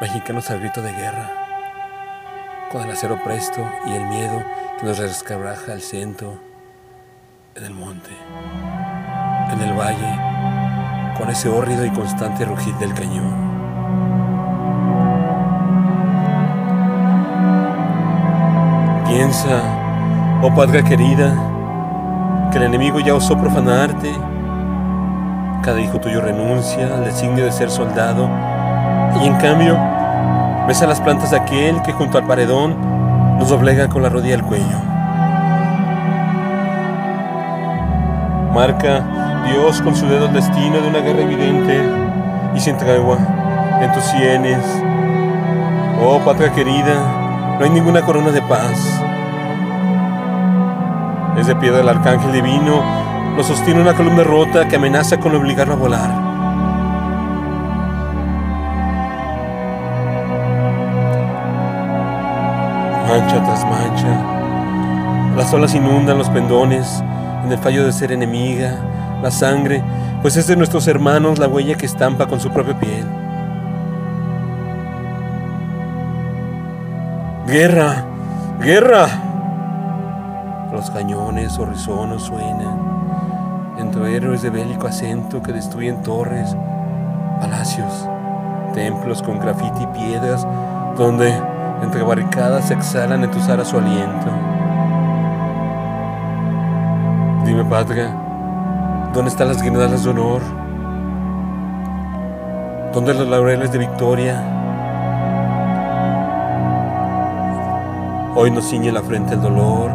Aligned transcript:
mexicanos 0.00 0.50
al 0.50 0.60
grito 0.60 0.82
de 0.82 0.92
guerra, 0.92 1.30
con 2.70 2.82
el 2.82 2.90
acero 2.90 3.18
presto 3.24 3.66
y 3.86 3.92
el 3.92 4.04
miedo 4.06 4.42
que 4.78 4.86
nos 4.86 4.98
resquebraja 4.98 5.72
al 5.72 5.80
centro, 5.80 6.38
en 7.54 7.64
el 7.64 7.72
monte, 7.72 8.10
en 9.52 9.60
el 9.60 9.72
valle, 9.72 11.16
con 11.16 11.30
ese 11.30 11.48
hórrido 11.48 11.86
y 11.86 11.90
constante 11.90 12.44
rugir 12.44 12.74
del 12.74 12.92
cañón. 12.92 13.46
Piensa, 19.08 19.62
oh 20.42 20.54
patria 20.54 20.82
querida, 20.82 22.50
que 22.52 22.58
el 22.58 22.64
enemigo 22.64 23.00
ya 23.00 23.14
osó 23.14 23.38
profanarte. 23.38 24.12
Cada 25.62 25.80
hijo 25.80 25.98
tuyo 25.98 26.20
renuncia 26.20 26.94
al 26.94 27.04
designio 27.04 27.46
de 27.46 27.52
ser 27.52 27.70
soldado 27.70 28.28
y 29.22 29.26
en 29.26 29.34
cambio 29.36 29.78
ves 30.66 30.82
a 30.82 30.86
las 30.86 31.00
plantas 31.00 31.30
de 31.30 31.38
aquel 31.38 31.80
que 31.82 31.92
junto 31.92 32.18
al 32.18 32.26
paredón 32.26 32.76
nos 33.38 33.48
doblega 33.48 33.88
con 33.88 34.02
la 34.02 34.08
rodilla 34.08 34.34
al 34.34 34.42
cuello. 34.42 34.78
Marca 38.52 39.44
Dios 39.46 39.80
con 39.82 39.94
su 39.94 40.06
dedo 40.06 40.26
el 40.26 40.32
destino 40.32 40.80
de 40.80 40.88
una 40.88 40.98
guerra 40.98 41.20
evidente 41.20 41.80
y 42.54 42.60
sin 42.60 42.76
tregua 42.76 43.18
en 43.80 43.92
tus 43.92 44.04
sienes. 44.04 44.62
Oh 46.02 46.20
patria 46.24 46.52
querida, 46.52 47.56
no 47.58 47.64
hay 47.64 47.70
ninguna 47.70 48.02
corona 48.02 48.30
de 48.30 48.42
paz. 48.42 49.00
Es 51.38 51.46
de 51.46 51.56
piedra 51.56 51.80
el 51.80 51.88
arcángel 51.88 52.32
divino, 52.32 52.82
lo 53.36 53.44
sostiene 53.44 53.80
una 53.80 53.94
columna 53.94 54.24
rota 54.24 54.66
que 54.66 54.76
amenaza 54.76 55.18
con 55.18 55.34
obligarlo 55.34 55.74
a 55.74 55.76
volar. 55.76 56.25
Mancha 63.18 63.42
tras 63.42 63.64
mancha. 63.64 65.34
Las 65.36 65.52
olas 65.54 65.74
inundan 65.74 66.18
los 66.18 66.28
pendones 66.28 67.02
en 67.44 67.52
el 67.52 67.58
fallo 67.58 67.84
de 67.84 67.92
ser 67.92 68.12
enemiga, 68.12 68.76
la 69.22 69.30
sangre, 69.30 69.82
pues 70.22 70.36
es 70.36 70.46
de 70.46 70.56
nuestros 70.56 70.86
hermanos 70.86 71.38
la 71.38 71.48
huella 71.48 71.76
que 71.76 71.86
estampa 71.86 72.26
con 72.26 72.40
su 72.40 72.50
propia 72.50 72.78
piel. 72.78 73.06
¡Guerra! 77.46 78.04
¡Guerra! 78.60 79.08
Los 80.72 80.90
cañones 80.90 81.58
horrizonos 81.58 82.24
suenan 82.24 82.96
entre 83.78 84.16
héroes 84.16 84.42
de 84.42 84.50
bélico 84.50 84.88
acento 84.88 85.42
que 85.42 85.52
destruyen 85.52 86.02
torres, 86.02 86.54
palacios, 87.40 88.08
templos 88.74 89.22
con 89.22 89.38
grafiti 89.38 89.82
y 89.82 89.86
piedras 89.86 90.46
donde 90.96 91.32
entre 91.82 92.02
barricadas 92.02 92.70
exhalan 92.70 93.24
en 93.24 93.30
tus 93.30 93.48
aras 93.48 93.68
su 93.68 93.78
aliento. 93.78 94.30
Dime, 97.44 97.64
patria, 97.64 98.14
¿dónde 99.12 99.30
están 99.30 99.48
las 99.48 99.62
guirnaldas 99.62 100.04
de 100.04 100.10
honor? 100.10 100.42
¿Dónde 102.92 103.14
los 103.14 103.28
laureles 103.28 103.70
de 103.72 103.78
victoria? 103.78 104.42
Hoy 108.34 108.50
nos 108.50 108.68
ciñe 108.68 108.90
la 108.90 109.02
frente 109.02 109.34
el 109.34 109.42
dolor 109.42 109.90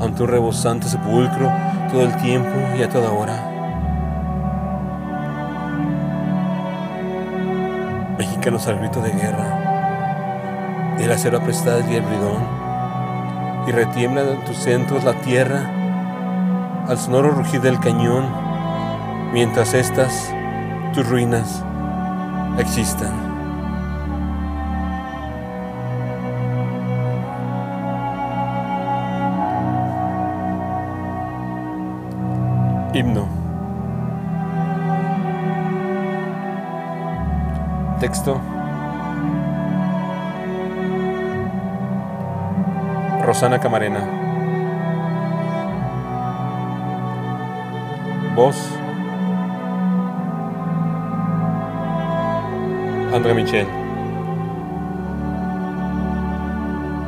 ante 0.00 0.22
un 0.22 0.28
rebosante 0.28 0.88
sepulcro 0.88 1.50
todo 1.90 2.02
el 2.02 2.16
tiempo 2.16 2.50
y 2.78 2.82
a 2.82 2.88
toda 2.88 3.10
hora. 3.10 3.50
Mexicanos 8.18 8.66
al 8.68 8.78
grito 8.78 9.00
de 9.00 9.10
guerra 9.10 9.73
el 10.98 11.12
acero 11.12 11.38
aprestada 11.38 11.80
y 11.90 11.96
el 11.96 12.02
bridón, 12.02 12.42
y 13.66 13.72
retiembla 13.72 14.22
en 14.22 14.44
tus 14.44 14.56
centros 14.56 15.04
la 15.04 15.14
tierra 15.14 15.70
al 16.88 16.98
sonoro 16.98 17.30
rugir 17.30 17.60
del 17.60 17.80
cañón, 17.80 18.26
mientras 19.32 19.74
estas, 19.74 20.30
tus 20.92 21.08
ruinas, 21.08 21.64
existan. 22.58 23.12
Himno. 32.92 33.26
Texto. 37.98 38.53
Rosana 43.24 43.58
Camarena. 43.58 44.00
Voz. 48.34 48.56
André 53.12 53.32
Michel. 53.32 53.83